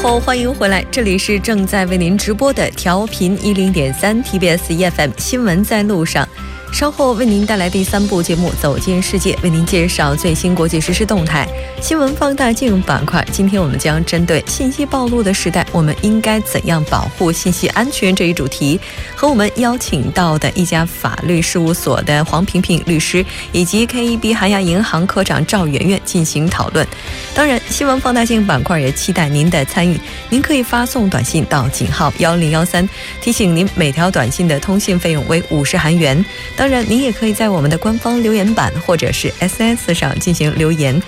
[0.00, 6.26] 后欢迎回来，这里是正在为您直播的调频一零点三 TBS EFM 新闻在路上。
[6.72, 11.48] 稍后为您带来第三部节目《走进世界》，为您介绍最新国际实时动态。
[11.80, 18.78] 新闻放大镜板块，今天我们将针对信息暴露的时代，我们应该怎样保护信息安全这一主题，
[19.16, 26.86] 和我们邀请到的一家法律事务所的黄萍萍律师，以及 KEB 韩亚银行科长赵媛媛进行讨论。
[27.34, 29.98] 当然，新闻放大镜板块也期待您的参与。
[30.28, 32.88] 您可以发送短信到井号幺零幺三，
[33.20, 36.24] 提醒您每条短信的通信费用为五十韩元。
[36.58, 41.00] 当然，您也可以在我们的官方留言板或者是 SS 上进行留言。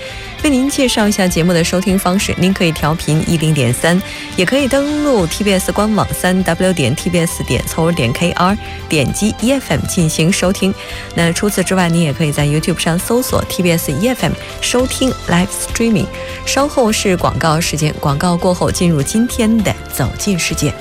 [0.44, 4.00] 为您介绍一下节目的收听方式，您可以调频一零点三，
[4.36, 8.56] 也可以登录 TBS 官网三 W 点 TBS 点 CO 点 KR，
[8.88, 10.72] 点击 EFM 进行收听。
[11.16, 16.06] 那除此之外，您也可以在 YouTube 上搜索 TBS EFM 收听 Live Streaming。
[16.46, 20.72] 稍后是广告时间，广告过后进入今天的走进世界。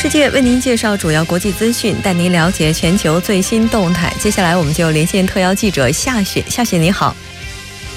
[0.00, 4.14] 世界，为您介绍主要国际资讯，带您了解全球最新动态。
[4.20, 6.40] 接下来，我们就连线特邀记者夏雪。
[6.46, 7.16] 夏雪，你好。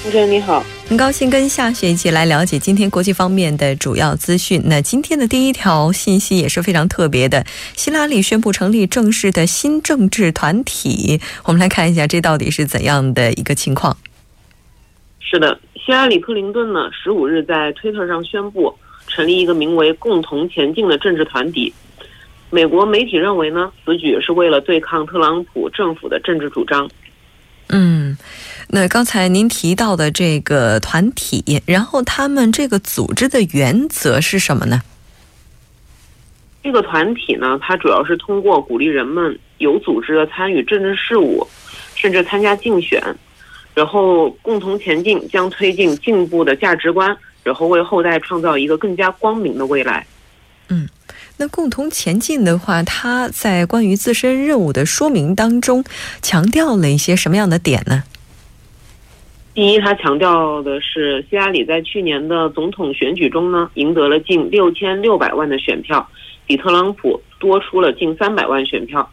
[0.02, 4.60] 主持人你好，很高兴跟夏雪一起来了解今天国际方面的主要资讯。
[4.64, 11.20] 那今天的第一条信息也是非常特别的，希拉里宣布成立正式的新政治团体。
[11.44, 13.96] 我们来看一下，这到底是怎样的一个情况？
[15.20, 18.76] 是的，希拉里·克林顿呢，十五日在推特上宣布。
[19.08, 21.70] 成立一个名为“共同前进”的政治团体。
[22.52, 26.86] 美国媒体认为呢，此举是为了对抗特朗普政府的政治主张。
[27.70, 28.14] 嗯，
[28.68, 34.82] 那刚才您提到的这个团体，然后他们这个组织的原则是什么呢？
[36.62, 41.48] 这个团体呢，它主要是通过鼓励人们有组织的参与政治事务，
[41.94, 43.02] 甚至参加竞选，
[43.74, 47.16] 然后共同前进，将推进进步的价值观。
[47.44, 50.06] 然后为后代创造一个更加光明的未来。
[50.68, 50.88] 嗯，
[51.38, 55.82] 那共同前进的话，他在关于自身任务的说明当中
[56.20, 58.04] 强调了一些什么样的点呢？
[59.54, 66.08] 第一，他强调的是希拉里在去年的总统选举中呢，赢得了近六千六百万的选票，
[66.46, 69.10] 比特朗普多出了近三百万选票。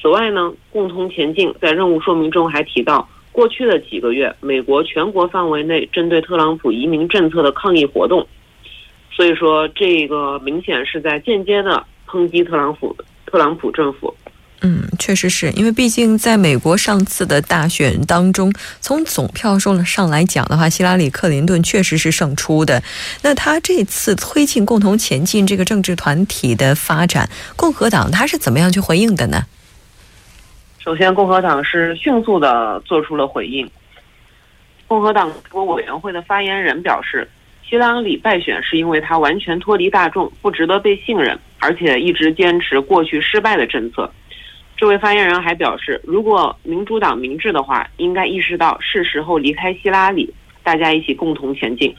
[0.00, 3.08] 此外呢，共同前进在任务说明中还提到。
[3.32, 8.26] 过去的几个月，美国全国范围内针对特朗普移民政策的抗议活动，
[9.14, 12.96] 所以说这个明显是在间接的抨击特朗普
[13.26, 14.14] 特朗普政府。
[14.64, 22.80] 嗯，确实是因为毕竟在美国上次的大选当中，从总票数上来讲的话，希拉里·克林顿确实是胜出的。
[23.22, 29.44] 那他这次推进共同前进这个政治团体的发展，共和党他是怎么样去回应的呢？
[30.78, 33.68] 首先，共和党是迅速的做出了回应。
[34.86, 37.28] 共和党国委员会的发言人表示，
[37.68, 44.12] 希拉里败选是因为她完全脱离大众，不值得被信任，而且一直坚持过去失败的政策。
[44.76, 51.94] 这位发言人还表示，如果民主党明智的话，应该意识到是时候离开希拉里，大家一起共同前进。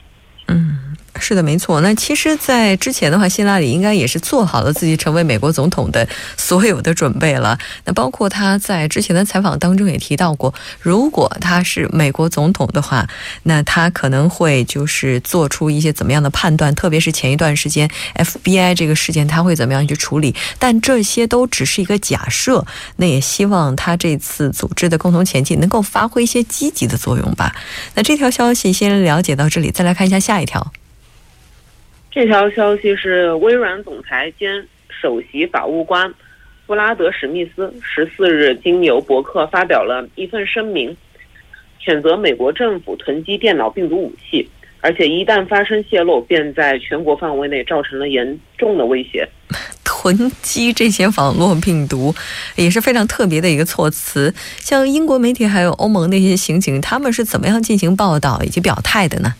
[1.26, 1.80] 是的，没错。
[1.80, 7.58] 那其实，在之前的话，希拉里应该也是做好了自己成为美国总统的所有的准备了。
[7.86, 10.52] 那包括他在之前的采访当中也提到过，
[10.82, 13.08] 如果他是美国总统的话，
[13.44, 20.34] 那他可能会就是做出一些怎么样的判断，特别是前一段时间 FBI 这个事件，他会怎么样去处理。
[20.58, 22.66] 但这些都只是一个假设。
[22.96, 27.56] 那也希望他这次组织的共同前进能够发挥一些积极的作用吧。
[27.94, 30.70] 那这条消息先了解到这里，再来看一下下一条。
[32.14, 36.14] 这条消息是微软总裁兼首席法务官
[36.64, 40.96] 布拉德·史密斯十四日经由博客发表了一份声明，
[41.84, 44.48] 谴责美国政府囤积电脑病毒武器，
[44.80, 49.28] 而且一旦发生泄露，便在全国范围内造成了严重的威胁。
[49.84, 52.14] 囤积这些网络病毒
[52.54, 54.32] 也是非常特别的一个措辞。
[54.60, 59.34] 像英国媒体还有欧盟那些刑警，他们是怎么样进行报道以及表态的呢？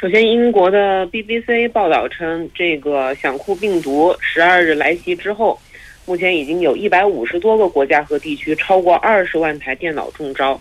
[0.00, 5.58] 首先，英国的 BBC 报道称，这个“想库”病毒十二日来袭之后，
[6.06, 10.60] 目前已经有一百五十多个国家和地区，超过二十万台电脑中招，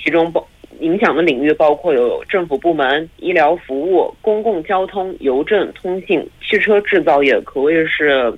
[0.00, 0.46] 其中包
[0.78, 8.32] 影响的领域包括有政府部门、医疗服务、公共交通、邮政、通信、汽车制造业，可谓是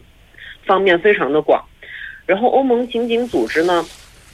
[0.65, 1.63] 方面非常的广。
[2.25, 3.85] 然后，欧盟刑警组织呢，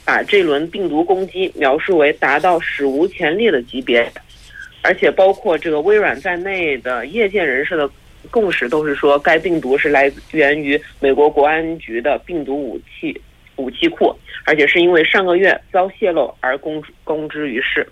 [0.05, 4.09] 把这轮病毒攻击描述为达到史无前例的级别。
[4.81, 7.89] 而且包括这个微软在内的业界人士的
[8.31, 13.19] 共识都是说，该病毒是来源于美国国安局的病毒武器
[13.55, 14.15] 武器库，
[14.45, 17.87] 而且是因为上个月遭泄露而公公之于世。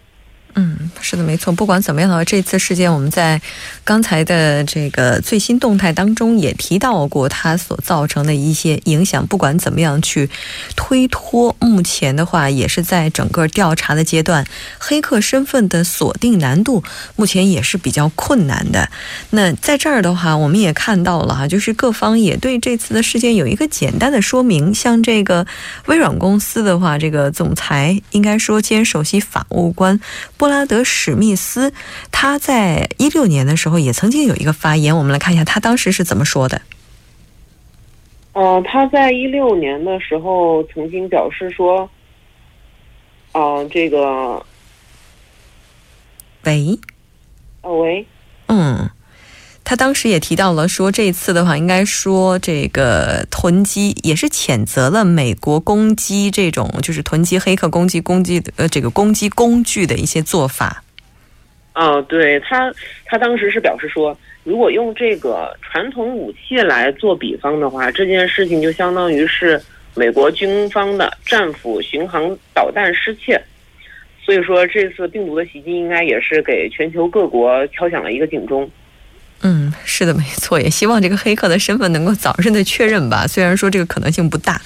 [1.01, 1.53] 是的，没错。
[1.53, 3.42] 不管怎么样的话，这次事件我们在
[3.83, 9.25] 刚才的这个最新动态当中也提到过，它所造成的一些影响。
[9.27, 10.30] 不管怎么样去
[10.75, 14.45] 推脱，目前的话也是在整个调查的阶段，
[14.80, 16.83] 黑客身份的锁定难度
[17.15, 18.89] 目前也是比较困难的。
[19.31, 24.74] 那在这儿的话，我们也看到了哈，就是各方也对这次的事件有一个简单的说明。
[24.74, 25.45] 像这个
[25.86, 30.00] 微软公司的话，这个总裁应该说兼首席法务官。
[30.38, 31.73] 布拉德·史密斯，
[32.11, 36.61] 他在一六年的时候也曾经有一个发言，我们来看一下他当时是怎么说的。
[38.33, 41.89] 嗯，他在一六年的时候曾经表示说
[43.33, 44.45] ：“嗯，这个，
[46.43, 46.79] 喂，
[47.61, 48.05] 哦喂，
[48.47, 48.89] 嗯。”
[49.65, 60.83] 他当时也提到了，说这次的话，应该说这个囤积也是谴责了美国攻击这种就是囤积黑客攻击攻击呃这个攻击工具的一些做法。
[61.73, 62.71] 哦，对他，
[63.06, 69.59] 他当时是表示说，如果用这个传统武器来做比方的话，这件事情就相当于是
[69.95, 73.41] 美国军方的战斧巡航导弹失窃。
[74.23, 78.69] 所以说，这次病毒的袭击应该也是给全球各国敲响了一个警钟。
[79.87, 83.25] 是的，没错，也希望这个黑客的身份能够早日的确认吧。
[83.27, 84.59] 虽然说这个可能性不大，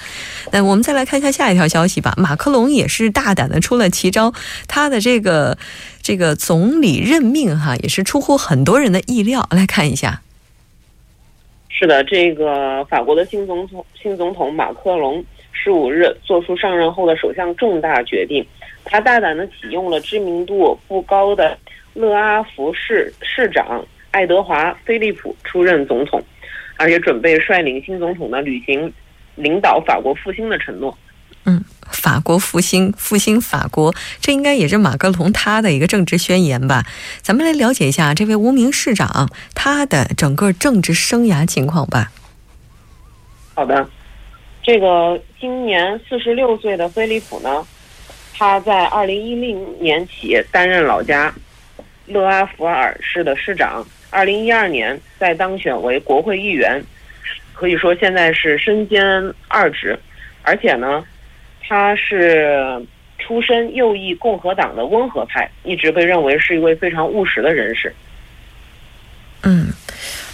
[0.50, 2.14] 那我们再来看一下下一条消息吧。
[2.16, 4.32] 马克龙也是大胆的出了奇招，
[4.66, 5.56] 他的这个
[6.02, 9.46] 这个总理任命哈，也是出乎很多人的意料。
[9.50, 10.22] 来看一下，
[11.68, 18.44] 是的，这个法国的新总统新总统马克龙十五日做出上任后的首相重大决定，
[18.84, 21.56] 他大胆的启用了知名度不高的
[21.92, 23.84] 勒阿弗市市长。
[24.10, 26.22] 爱德华·菲利普出任总统，
[26.76, 28.92] 而且准备率领新总统呢履行
[29.36, 30.96] 领导法国复兴的承诺。
[31.44, 36.84] 嗯，法国复兴，复兴法国，这应该也是马克龙他的一个政治宣言吧？
[37.22, 42.12] 咱们来了解一下这位无名市长他的整个政治生涯情况吧。
[43.54, 43.88] 好的，
[44.62, 47.66] 这个今年四十六岁的菲利普呢，
[48.34, 51.32] 他在二零一零年起担任老家
[52.06, 53.82] 勒阿弗尔市的市长。
[54.10, 56.82] 二零一二年再当选为国会议员，
[57.54, 59.02] 可以说现在是身兼
[59.48, 59.98] 二职，
[60.42, 61.04] 而且呢，
[61.62, 62.84] 他是
[63.18, 67.94] 出身右翼共和党的温和派，一直被认为是一位非常务实的人士。
[69.42, 69.68] 嗯。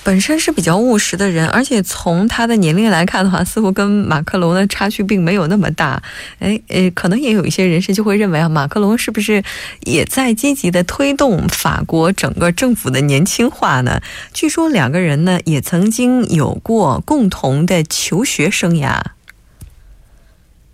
[0.06, 6.00] 本身是比较务实的人，而且从他的年龄来看的话，似乎跟马克龙的差距并没有那么大。
[6.38, 9.43] 哎，呃，可能也有一些人士就会认为啊，马克龙是不是
[9.81, 14.00] 也在积极的推动法国整个政府的年轻化呢？
[14.32, 19.00] 据说两个人呢也曾经有过共同的求学生涯。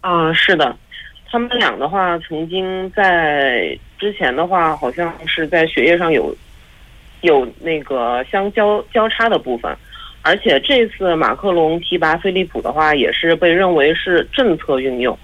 [0.03, 0.77] 啊，是的，
[1.31, 6.37] 他们俩的话，曾经在之前的话，好像是在学业上有。
[7.23, 9.75] 有那个相交交叉的部分，
[10.23, 15.19] 而且这次马克龙提拔菲利普的话，也是被认为是政策运用，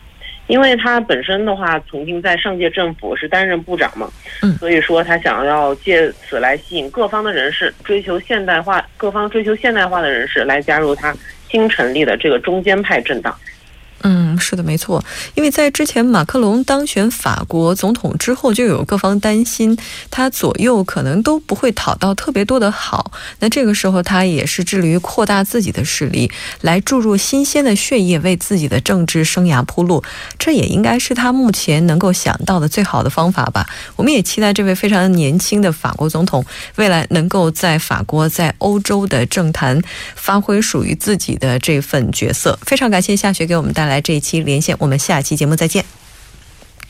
[0.46, 4.10] 因为他本身的话曾经在上届政府是担任部长嘛，
[4.42, 11.14] 嗯，所以说他想要借此来吸引各方的人士，追求现代化，各方追求现代化的人士来加入他
[11.48, 13.34] 新成立的这个中间派政党。
[14.04, 15.04] 嗯，是的，没错。
[15.34, 19.76] 因为在之前马克龙当选法国总统之后，就有各方担心
[20.10, 23.12] 他左右可能都不会讨到特别多的好。
[23.40, 26.30] 那这个时候，他也是致力于扩大自己的势力，
[26.60, 30.02] 来注入新鲜的血液，为自己的政治生涯铺路。
[30.38, 33.66] 这也应该是他目前能够想到的最好的方法吧。
[33.96, 36.44] 我们也期待这位非常年轻的法国总统
[36.76, 39.80] 未来能够在法国、在欧洲的政坛
[40.16, 42.58] 发挥属于自己的这份角色。
[42.62, 44.00] 非常感谢夏雪给我们带来。
[44.00, 45.84] 这一期连线，我们下期节目再见。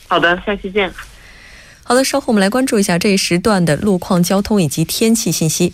[0.09, 0.93] 好的，下期见。
[1.85, 5.73] 好的，稍后我们来关注一下这一时段的路况、交通以及天气信息。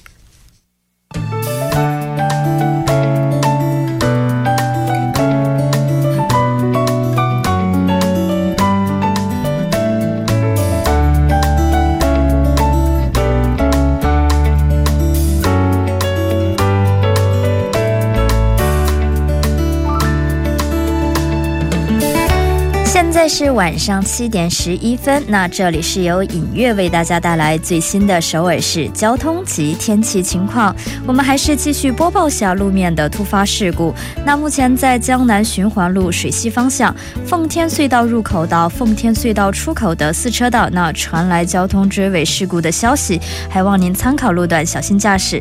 [23.15, 25.23] 现在是晚上七点十一分。
[25.29, 30.75] 那这里是由影月为大家带来最新的首尔市交通及天气情况。
[31.07, 33.95] 我们还是继续播报下路面的突发事故。
[34.27, 36.93] 那目前在江南循环路水西方向
[37.25, 45.41] 奉天隧道入口到奉天隧道出口的四车道那传来交通追尾事故的消息还望您参考路段小心驾驶。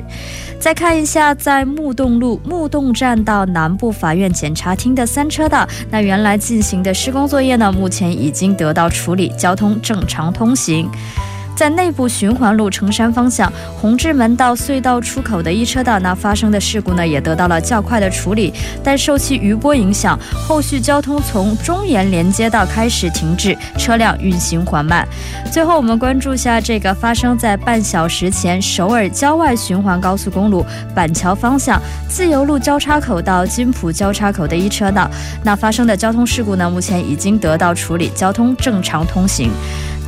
[0.60, 10.90] 再看一下在木洞路木洞站到南部法院检察厅的三车道那原来进行的施工作业呢目前已经得到处理，交通正常通行。
[11.56, 20.18] 在内部循环路城山方向红志门到隧道出口的一车道，那发生的事故呢，也得到了较快的处理，但受其余波影响，
[20.48, 25.08] 后续交通从中延连接道开始停滞，车辆运行缓慢。
[25.52, 35.10] 最后，我们关注下这个发生在半小时前首尔郊外循环高速公路板桥方向自由路交叉口到金浦交叉口的一车道，
[35.44, 39.52] 那发生的交通事故呢，目前已经得到处理，交通正常通行。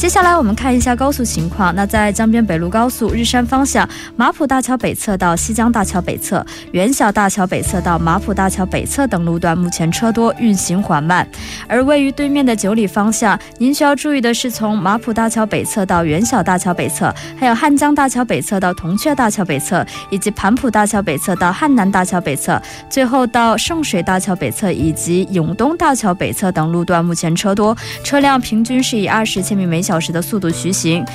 [0.05, 1.73] 接下来我们看一下高速情况。
[1.73, 11.27] 那在江边北路高速日山方向马浦大桥北侧到西江大桥北侧、元小大桥北侧到马浦大桥北侧等路段，目前车多，运行缓慢。
[11.67, 31.05] 而位于对面的九里方向，您需要注意的是，从马浦大桥北侧到元小大桥北侧，还有汉江大桥北侧到铜雀大桥北侧，以及盘浦大桥北侧到汉南大桥北侧，最后到圣水大桥北侧以及永东大桥北侧等路段，目前车多，车辆平均是以二十千米每小小时的速度徐行。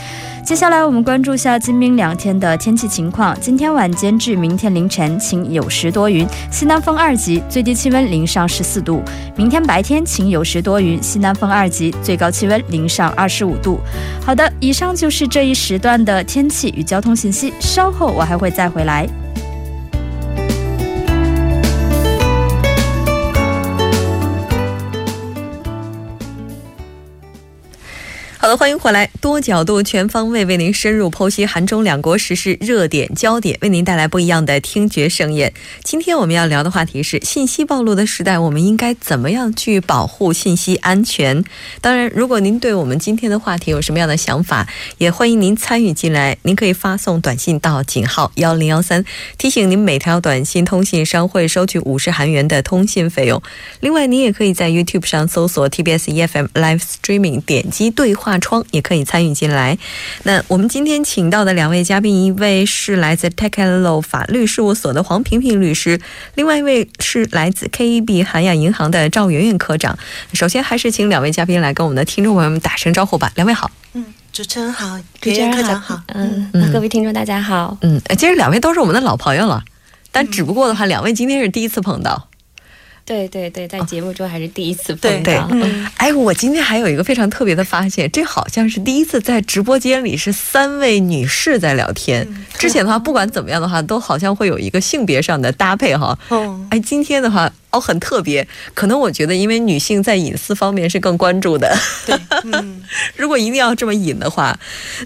[0.43, 3.39] 接下来我们关注下今明两天的天气情况。
[3.39, 9.03] 今天晚间至明天凌晨晴有时多云，西南风二级，最低气温零上十四度。
[9.37, 13.79] 明天白天晴有时多云，西南风二级，最高气温零上二十五度。
[14.25, 17.53] 好的，以上就是这一时段的天气与交通信息。
[17.61, 19.07] 稍后我还会再回来。
[28.57, 35.53] 欢迎回来，多角度、全方位为您深入剖析韩中两国时事热点焦点，为您带来不一样的听觉盛宴。
[35.85, 41.45] 今天我们要聊的话题是信息暴露的时代，我们应该怎么样去保护信息安全？
[41.81, 44.67] 当然，如果您对我们今天的话题有什么样的想法，
[44.99, 46.37] 也欢迎您参与进来。
[46.43, 49.05] 您可以发送短信到井号幺零幺三，
[49.39, 53.41] 提醒您每条短信通信商会收取五十韩元的通信费用。
[53.79, 58.40] 另外，您也可以在 YouTube 上搜索 TBS EFM Live Streaming，点击对话。
[58.41, 59.79] 窗也可以参与进来。
[60.25, 63.51] 那我们今天请到的两位嘉宾，一位是来自 Tech
[63.83, 66.01] Law 法律事务所的黄平平律师，
[66.35, 69.99] 另外一位是来自 KEB 韩亚银行的赵媛媛科长。
[70.33, 73.31] 首先，还是请两位嘉宾来跟我们的听众朋友们打声招呼吧。
[73.35, 79.63] 两位好，嗯，主持人好，主持人科长好，嗯，各位听众大家好，嗯，其实两位都是我们的老朋友了，
[80.11, 82.30] 但只不过的话，两位今天是第一次碰到。
[83.11, 85.49] 对对对，在节目中还是第一次碰到。
[85.51, 92.25] 嗯，哎，我今天还有一个非常特别的发现，这好像是第一次在直播间里是三位女士在聊天。
[92.57, 96.17] 之前的话，不管怎么样的话，都好像会有一个性别上的搭配哈。
[96.29, 101.77] 哦，哎，今天的话哦很特别，可能我觉得因为女性在隐私方面是更关注的。
[102.07, 102.17] 对，
[102.53, 102.81] 嗯，
[103.17, 104.57] 如果一定要这么隐的话，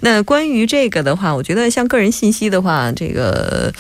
[0.03, 3.73] 那关于这个的话，我觉得像个人信息的话，这个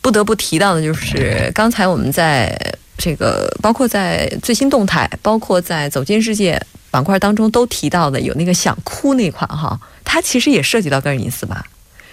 [0.00, 2.74] 不得不提到的就是刚才我们在。
[3.00, 11.64] 这个包括在最新动态，包括在走进世界板块当中都提到的有那个想哭那款哈，它其实也涉及到个人隐私吧？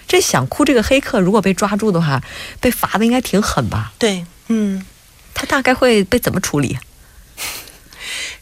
[0.08, 2.22] 这想哭这个黑客如果被抓住的话，
[2.60, 3.92] 被罚的应该挺狠吧？
[3.98, 4.82] 对，嗯，
[5.34, 6.78] 他大概会被怎么处理？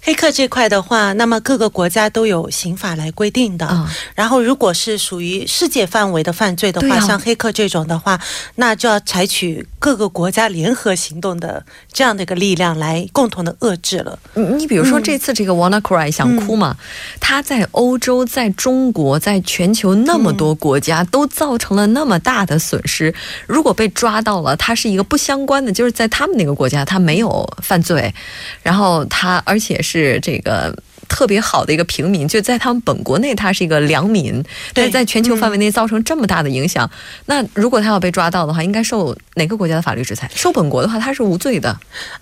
[0.06, 3.66] 黑客这块的话，那么各个国家都有刑法来规定的。
[4.14, 8.20] 然后，如果是属于世界范围的犯罪的话，像黑客这种的话，
[8.54, 14.16] 那就要采取各个国家联合行动的这样的一个力量来共同的遏制了。
[14.34, 16.76] 你你比如说这次这个 Wanna Cry 想哭嘛，
[17.18, 23.12] 他在欧洲、在中国、在全球那么多国家都造成了那么大的损失。
[23.48, 28.14] 如果被抓到了，他是一个不相关的，就是在他们那个国家他没有犯罪，
[28.62, 29.95] 然后他而且是。
[30.00, 30.76] 是这个
[31.08, 34.42] 特别好的一个平民，就在他们本国内，他是一个良民，
[34.74, 36.88] 但是在全球范围内造成这么大的影响。
[37.26, 40.30] 那如果他要被抓到的话，应该受哪个国家的法律制裁？
[40.34, 41.78] 受本国的话，他是无罪的。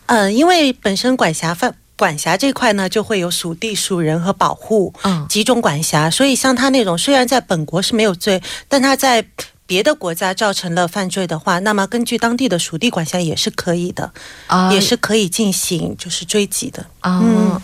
[0.06, 6.10] 嗯，因为本身管辖范管辖这块呢，就会有属地、属人和保护，嗯，几种管辖。
[6.10, 9.24] 所以像他那种，虽然在本国是没有罪，但他在
[9.66, 14.12] 别的国家造成了犯罪的话，那么根据当地的属地管辖也是可以的，
[14.46, 17.20] 啊，也是可以进行就是追击的啊。
[17.22, 17.60] 嗯，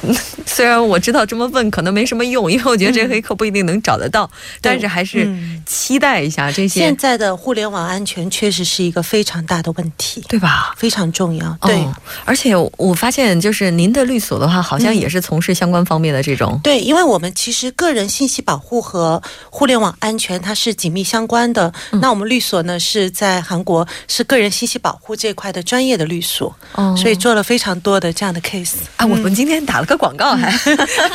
[0.46, 4.30] 虽然我知道这么问可能没什么用，因为我觉得这黑客不一定能找得到，
[4.62, 5.28] 但是还是
[5.66, 6.80] 期待一下这些。
[6.80, 10.72] 现在的互联网安全确实是一个非常大的问题，对吧？
[10.78, 11.54] 非常重要。
[11.60, 11.86] 对，
[12.24, 16.58] 而且我发现就是您的律所的话，好像也是从事相关方面的这种。
[16.62, 21.33] 对，因为我们其实个人信息保护和互联网安全它是紧密相关。
[21.34, 26.54] 关的，那我们律所呢是在韩国是个人信息保护这块的专业的律所，
[26.96, 29.04] 所以做了非常多的这样的 case 啊。
[29.04, 30.52] 我们今天打了个广告，还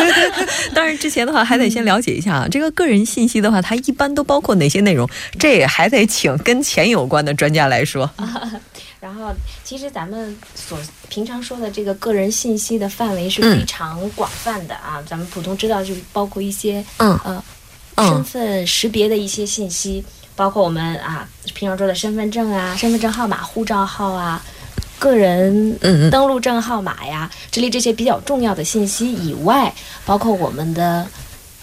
[0.76, 5.10] 当然之前的话还得先了解一下啊，这个个人信息的话，它一般都包括哪些内容？
[5.40, 8.12] 这也还得请跟钱有关的专家来说。
[9.00, 9.32] 然后，
[9.64, 15.02] 其实咱们所平常说的这个个人信息的范围是非常广泛的啊。
[15.08, 17.42] 咱们普通知道就包括一些嗯呃。
[18.08, 20.04] 身份识别的一些信息，
[20.36, 24.42] 包括我们啊平常说的身份证啊、身份证号码、护照号啊、
[24.98, 25.78] 个人
[26.10, 29.74] 登录证号码呀，之类这些比较重要的信息以外，
[30.06, 31.08] 包括我们的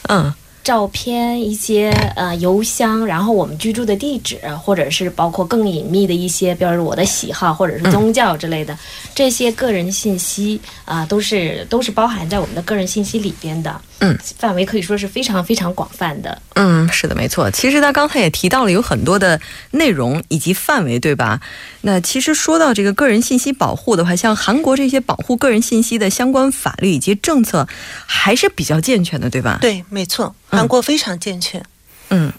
[0.09, 0.35] 嗯。
[0.67, 8.77] 照片、一些呃邮箱，然后我们居住的地址，或者是包括更隐秘的一些，比如我的喜好或者是宗教之类的
[9.15, 13.81] 这些个人信息啊，都是都是包含在我们的个人信息里边的。
[14.01, 16.43] 嗯，范围可以说是非常非常广泛的。
[16.55, 17.51] 嗯，是的，没错。
[17.51, 21.41] 其实他刚才也提到了有很多的内容以及范围，对吧？
[21.81, 27.67] 那其实说到这个个人信息保护的话，像韩国这些保护个人信息的相关法律以及政策
[28.05, 29.59] 还是比较健全的，对吧？
[29.61, 30.35] 对，没错。
[30.49, 31.61] 韩国非常健全。
[31.61, 31.65] 嗯，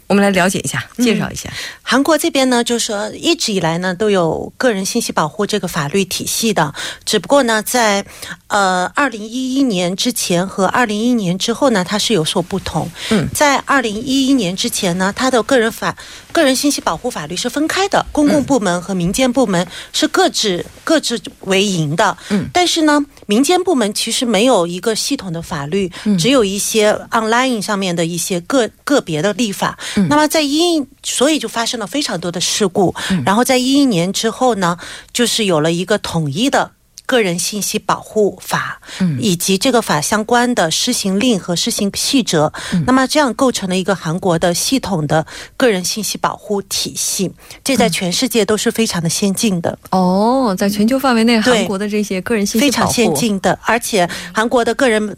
[0.07, 1.49] 我们来了解一下，介绍一下
[1.83, 8.05] 韩国这边呢，就是说一直以来呢都有个人信息保护这个法律体系的，只不过呢在
[8.47, 12.89] 呃二零一一年之前和二零一一年之后呢，它是有所不同。
[13.09, 15.93] 嗯，在二零一一年之前呢，它的个人法
[16.31, 22.17] 个人信息保护法律是分开的，公共部门和民间部门是各自各自为营的。
[22.29, 29.51] 嗯，但是呢，民间部门其实没有一个系统的法律，只有一些 online 上面的一些个个别的立。
[29.51, 29.56] 法，
[30.09, 32.93] 那么在一，所以就发生了非常多的事故。
[33.25, 34.77] 然后在一一年之后呢，
[35.11, 36.71] 就是有了一个统一的
[37.05, 38.81] 个人信息保护法，
[39.19, 42.51] 以及这个法相关的施行令和施行细则。
[42.85, 47.31] 那么这样构成了一个韩国的系统的个人信息保护体系，
[47.63, 49.79] 这在全世界都是非常的先进的。
[49.91, 55.17] 哦，在全球范围内，韩国的这些个人信息非常先进的，而且韩国的个人。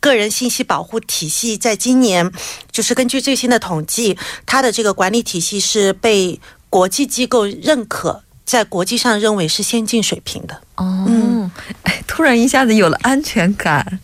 [0.00, 2.30] 个人信息保护体系在今年，
[2.70, 10.60] 就是根据最新的统计，它的这个管理体系是被国际机构认可，在国际上认为是先进水平的。
[10.76, 11.50] 哦，
[11.82, 14.00] 哎，突然一下子有了安全感。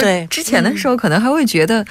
[0.00, 1.84] 对，之前的时候可能还会觉得，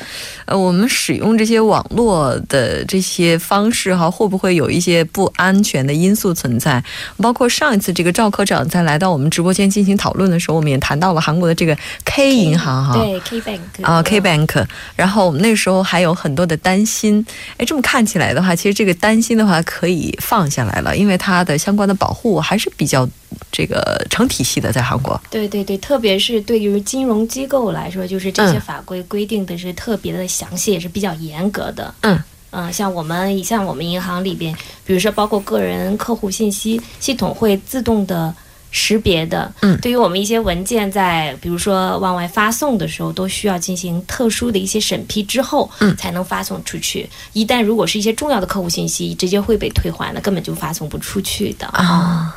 [0.46, 6.84] 呃，我们使用这些网络的这些方式哈，会不会有一些不安全的因素存在？
[7.18, 17.26] 包括上一次这个赵科长在来到我们直播间进行讨论的时候，我们也谈到了韩国的这个 K 银行哈，对 K Bank 啊 K Bank，然后我们那时候还有很多的担心。
[17.58, 23.08] 哎，这么看起来的话，其实这个担心的话可以放下来了，因为它的相关的保护还是比较。
[23.52, 31.94] 这个成体系的在韩国，对对对，特别是对于金融机构来说，就是这些法规规定的是特别的详细，也是比较严格的。
[32.02, 32.22] 嗯
[32.56, 38.32] 嗯，像我们像我们银行里边，比如说包括个人客户信息系统会自动的
[38.70, 39.52] 识别的。
[39.62, 47.10] 嗯，对于我们一些文件在比如说往外发送的时候，都需要进行特殊的一些审批之后，嗯，才能发送出去。
[47.34, 52.36] 一旦如果是一些重要的客户信息，直接会被退还的，根本就发送不出去的啊。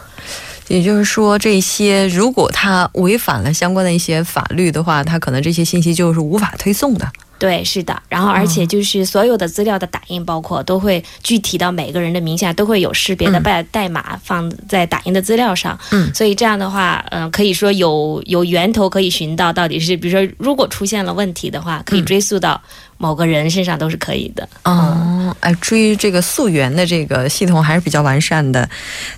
[0.69, 7.07] 也就是说，这些如果他违反了相关的一些法律的话，他可能这些信息就是无法推送的。
[7.39, 8.03] 对，是的。
[8.09, 15.79] 然后，而且就是所有的资料的打印，包括都会具体到每个人的名下，都会有识别的代代码放在打印的资料上。
[15.91, 16.13] 嗯。
[16.15, 22.61] 所以这样的话，嗯，可以说有有源头可以寻到，到底是比如说，如果出现了问题的话，可以追溯到。
[22.99, 28.69] 某个人身上都是可以的哦，哎，追这个溯源的这个系统还是比较完善的，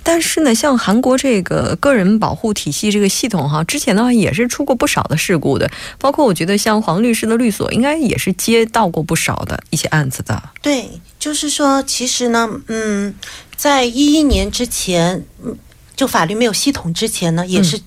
[0.03, 10.41] 但是呢，像韩国这个个人保护体系这个系统哈，之前的话也是出过不少的事故的，包括我觉得像黄律师的律所应该也是接到过不少的一些案子的。
[10.61, 13.13] 对，就是说，其实呢，嗯，
[13.55, 15.23] 在一一年之前，
[15.95, 17.79] 就法律没有系统之前呢，也是。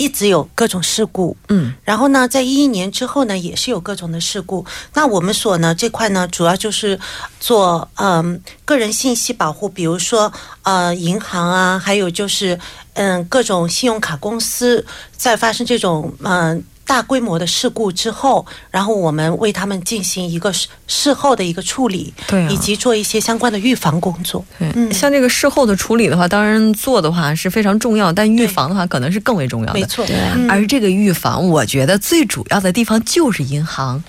[0.00, 4.64] 一直有各种事故，嗯，然后呢，在一一年之后呢，也是有各种的事故。
[4.94, 6.98] 那我们所呢这块呢，主要就是
[7.38, 10.32] 做嗯个人信息保护，比如说
[10.62, 12.58] 呃银行啊，还有就是
[12.94, 16.64] 嗯各种信用卡公司在发生这种嗯。
[16.90, 24.44] 大规模的事故之后，然后我们为他们进行一个事事后的一个处理，对，以及做一些相关的预防工作。
[24.58, 29.78] 嗯，像这个事后的处理的话，当然做的话是非常重要，但预防的话可能是更为重要的。
[29.78, 30.16] 没错，对。
[30.48, 34.02] 而这个预防，我觉得最主要的地方就是银行，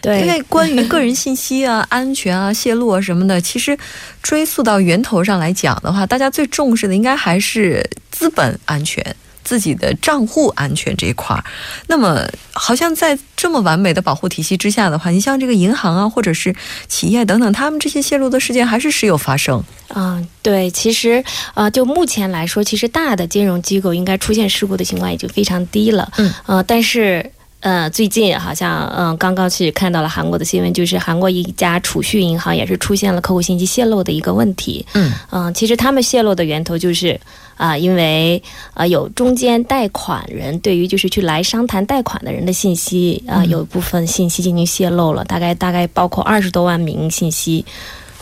[0.00, 3.76] 对，因为关于个人信息啊、安全啊、泄露啊什么的，其实
[4.22, 9.04] 追溯到源头上来讲的话，大家最重视的应该还是资本安全。
[9.44, 11.44] 自己的账户安全这一块儿，
[11.86, 16.54] 那么好像在这么完美的保护体系之下的话，你像这个银行啊，或者是
[16.88, 19.62] 企业等等，他们这些泄露的事件还是时有发生。
[19.88, 21.22] 啊，对，其实
[21.54, 26.10] 呃，就目前来说，其实大的金融机构应该出现事故的情况已经非常低了。
[26.16, 27.30] 嗯，呃，但是。
[27.62, 34.84] 呃，最近好像嗯，刚刚去看到了韩国的新闻，就是韩国一家储蓄银行也是出现了客户信息泄露的一个问题。
[34.94, 37.18] 嗯嗯，其实他们泄露的源头就是
[37.56, 38.42] 啊，因为
[38.74, 47.64] 啊有中间贷款人对于就是去来商谈贷款的人的信息啊，有部分信息进行泄露了，大概大概包括二十多万名信息。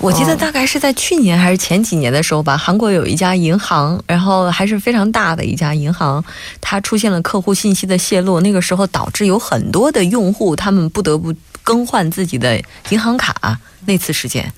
[0.01, 6.25] 我记得大概是在去年还是前几年的时候吧，韩国有一家银行，然后还是非常大的一家银行，
[6.59, 12.59] 它出现了客户信息的泄露，那个时候导致有很多的用户他们不得不更换自己的
[12.89, 14.51] 银行卡，那次事件。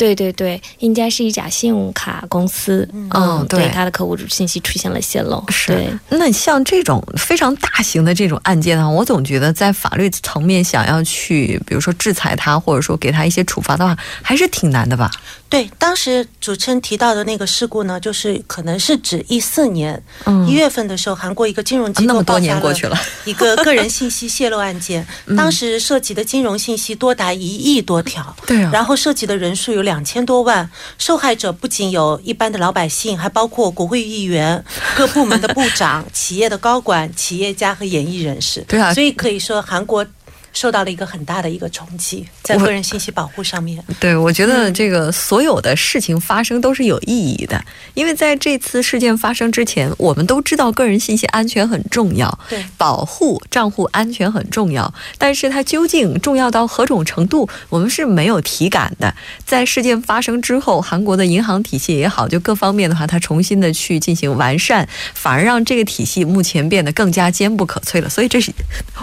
[0.00, 5.44] 对对对，应该是一家信用卡公司，嗯，对，他的客户信息出现了泄露。
[5.50, 15.10] 是，那像这种非常大型的这种案件呢，我总觉得在法律层面想要去，比如说制裁他，或者说给他一些处罚的话，还是挺难的吧？
[15.50, 20.00] 对，当时主持人提到的那个事故呢，就是可能是指一四年
[20.46, 22.96] 一月份的时候，韩国一个金融机构那么多年过去了。
[23.24, 25.04] 一个个人信息泄露案件，
[25.36, 34.62] 当时涉及的金融信息多达一亿多条，对啊，然后涉及的人数有两千多万，受害者不仅有一般的老百姓，还包括国会议员、
[34.94, 40.06] 各部门的部长、 企业的高管、企业家和演艺人士，对啊，所以可以说韩国。
[40.52, 43.82] 受到了一个很大的一个冲击，在个人信息保护上面。
[43.98, 47.62] 对，我觉得这个所有的事情发生都是有意义的，
[47.94, 54.92] 因为在这次事件发生之前，我们都知道个人信息安全很重要，对，保护账户安全很重要。
[55.16, 59.14] 但是它究竟重要到何种程度，我们是没有体感的。
[59.46, 68.08] 在事件发生之后，韩国的银行体系也好，就各方面的话，它重新的去进行完善，反而让这个体系目前变得更加坚不可摧了。
[68.08, 68.52] 所以这是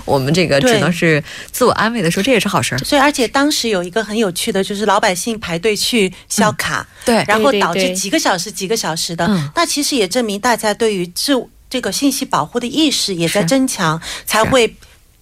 [0.04, 1.24] 我们这个只能是。
[1.52, 2.78] 自我安慰的时候，这也是好事儿。
[2.80, 9.28] 所以，而且当时有一个很有趣的，就是老百姓排队去销卡，对，然后导致几个小时、几个小时的。
[9.56, 11.34] 那其实也证明大家对于这
[11.70, 14.76] 这个信息保护的意识也在增强，才会。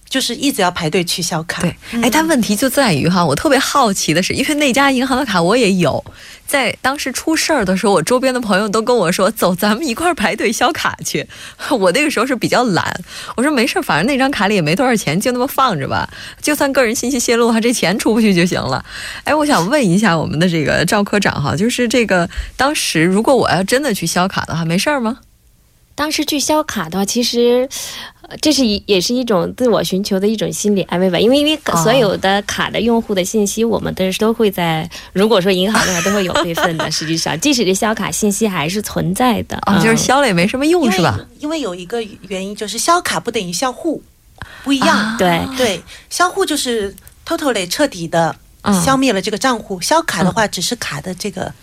[0.08, 1.62] 就是一直要排队去消卡。
[1.62, 6.04] 对，哎，但问题就在于哈，我特别好奇的是，因为那家银行的卡我也有，
[6.46, 11.26] 在当时出事儿的时候，我周边的朋友都跟我说：“走，咱们一块儿排队消卡去。
[11.70, 13.00] ”我那个时候是比较懒，
[13.36, 16.08] 我说没事儿，反正那张卡里也没多少钱，就那么放着吧。
[16.40, 18.84] 就算个人信息泄露，哈，这钱出不去就行了。
[19.24, 25.18] 哎，我想问一下我们的这个赵科长哈，就是这个当时如果我要真的去消卡的话，没事儿吗？
[25.96, 27.68] 当时去销卡的话，其实。
[28.42, 36.90] 这是一也是一种自我寻求的一种心理安慰吧，因为因为所有的卡的用户的信息，我们都是都会在如果说银行的话都会有备份的。
[36.90, 41.20] 实际上，即使这销卡信息还是存在的，啊，就是销了也没什么用，是吧？
[41.38, 44.02] 因为有一个原因就是销卡不等于销户，
[44.64, 45.16] 不一样。
[45.16, 45.80] 对对，
[46.10, 46.92] 销户就是
[47.24, 48.34] totally 彻底的
[48.84, 51.54] 消灭了这个账户，销卡的话只是卡的这个。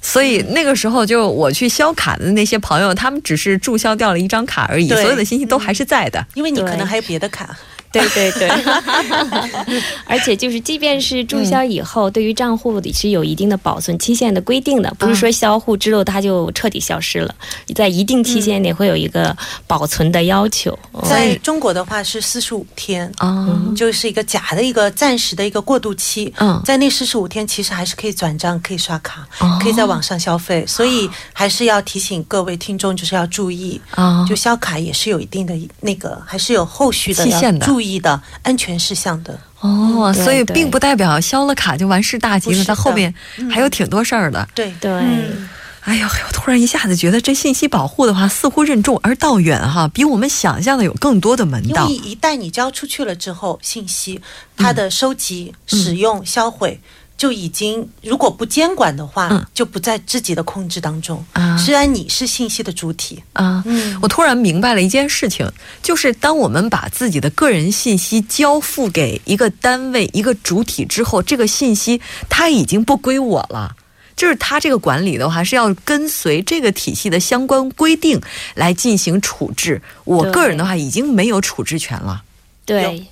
[0.00, 6.24] 所以那个时候，就我去销卡的那些朋友，他们只是注销掉了一张卡而已，所有的信息都还是在的。
[6.34, 7.56] 因为你可能还有别的卡。
[7.92, 8.48] 对对对，
[10.06, 17.34] 而且就是，即便是注销以后，对于账户里是有一定的保存期限的规定的，不是说销户之后它就彻底消失了，
[17.74, 19.34] 在一定期限内会有一个
[19.66, 20.78] 保存的要求。
[21.08, 26.32] 在中国的话是四十五天，嗯，就是一个假的一个暂时的一个过渡期。
[26.38, 29.26] 嗯，在那四十五天，其实还是可以转账、可以刷卡、
[29.60, 37.85] 可以在网上消费，所以还是要提醒各位听众，就是要注意啊，就消卡也是有一定的那个，还是有后续的期限的注意。
[37.92, 39.38] 意的安全事项的。
[39.60, 43.14] 哦，所以并不代表消了卡就完事大吉了，它后面
[43.50, 44.46] 还有挺多事儿的。
[44.54, 44.72] 对。
[44.80, 44.92] 对，
[45.80, 51.88] 哎呦，我突然一下子觉得这信息保护的话，似乎任重而道远哈，比我们想象的有更多的门道。
[51.88, 54.20] 因为一旦你交出去了之后，信息
[54.56, 56.80] 它的收集、使用、销毁。
[57.16, 61.24] 就已经，如果不监管的话，就不在自己的控制当中。
[61.58, 65.50] 虽然你是信息的主体啊，嗯，我突然明白了一件事情，
[65.82, 73.74] 就是当我们把自己的个人信息交付给一个单位、一个主体之后，这个信息它已经不归我了。
[74.14, 78.18] 就是他这个管理的话，是要跟随这个体系的相关规定
[78.54, 79.82] 来进行处置。
[80.04, 82.22] 我个人的话，已经没有处置权了。
[82.64, 83.06] 对，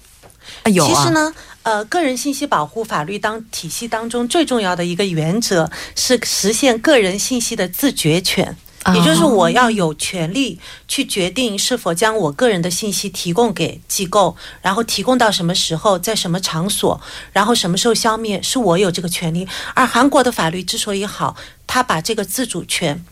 [0.72, 0.87] 有。
[0.87, 8.57] 其实呢，呃，个人信息保护法律当体系当中最重要的一个原则是实现个人信息的自觉权。
[8.94, 17.00] 也就是我要有权利去决定是否将我个人的信息提供给机构，然后提供到什么时候，在什么场所，
[17.33, 19.48] 然后什么时候消灭，是我有这个权利。
[19.72, 21.35] 而韩国的法律之所以好，
[21.66, 23.02] 他把这个自主权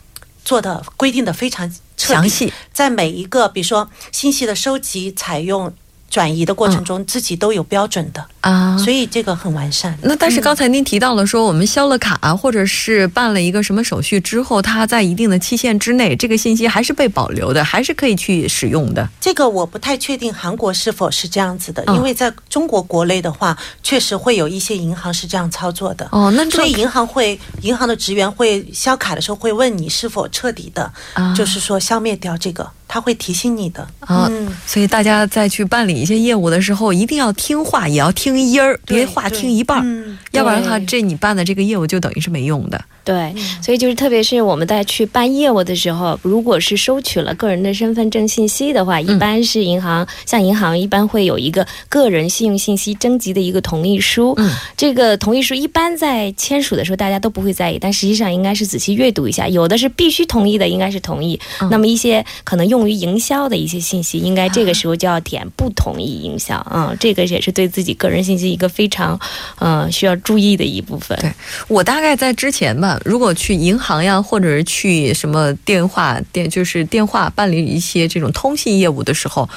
[0.45, 5.73] 做的规定的非常详细，在每一个比如说信息的收集、采用。
[6.13, 9.97] 转移的过程中，自己都有标准的啊，所以这个很完善。
[10.03, 19.09] 那但是刚才您提到了说，我们消了卡或者是办了一个什么手续之后，它在一定的期限之内，这个信息还是被保留的，还是可以去使用的。
[19.19, 26.07] 这个我不太确定韩国是否是这样子的，因为在中国国内的话，确实会有一些银行是这样操作的。
[26.11, 30.93] 哦，那所以银行会，银行的职员会消卡的时候会问你是否彻底的，
[31.35, 32.69] 就是说消灭掉这个。
[32.93, 33.87] 他会提醒你的。
[34.01, 34.29] 啊，
[34.67, 42.79] 所以大家在去办理一些业务的时候，一定要听话，也要听音儿，别话听一半儿，要不然的话，这你办的这个业务就等于是没用的。
[43.03, 54.33] 对，所以就是特别是我们在去办业务的时候，如果是收取了个人的身份证信息的话，一般是银行，像银行一般会有一个个人信用信息征集的一个同意书。
[54.37, 61.37] 嗯，这个同意书一般在签署的时候大家都不会在意，但实际上应该是仔细阅读一下，有的是必须同意的，应该是同意。
[61.69, 66.95] 那么一些可能用于营销的一些信息，应该这个时候就要点不同意营销啊。
[66.99, 69.19] 这个也是对自己个人信息一个非常
[69.59, 71.17] 嗯需要注意的一部分。
[71.19, 71.31] 对
[71.67, 72.99] 我大概在之前吧。
[73.05, 79.47] 如果去银行呀，或者是去什么电话电，就是电话办理一些这种通信业务的时候，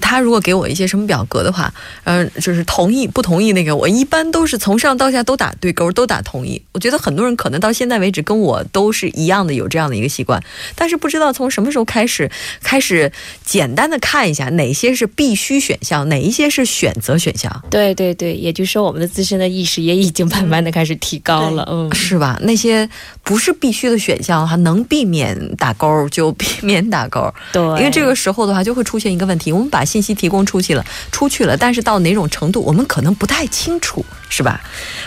[0.00, 1.72] 他如果给我一些什么表格的话，
[2.04, 6.62] 嗯，就是同意不同意那个，我一般都是从上到下都打对勾，都打同意。
[6.72, 10.42] 我觉得很多人可能到现在为止跟我都是一样的，有这样的一个习惯，
[10.74, 12.30] 但是不知道从什么时候开始，
[12.62, 13.10] 开始
[13.44, 17.50] 简单的看一下哪些是必须选项，哪一些是选择选项。
[17.70, 22.38] 对对对，也就是说我们的自身的意识也已经慢慢的开始提高了，嗯，是吧？
[22.42, 22.88] 那些。
[23.22, 27.32] 不是必须的选项哈，能避免打勾就避 免打勾。
[27.52, 34.60] 对，因为这个时候的话就会出现一个问题，我们把信息提供出去了，出去了，但是到哪种程度我们可能不太清楚，是吧？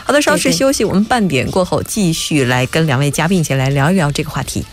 [0.06, 4.64] 好的，稍事休息，我们半点过后继续来跟两位嘉宾一起来聊一聊这个话题。